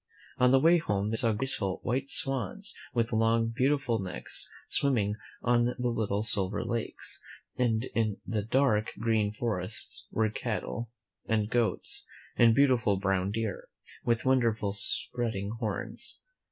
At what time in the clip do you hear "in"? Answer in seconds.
7.93-8.17